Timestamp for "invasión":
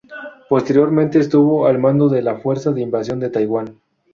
2.81-3.19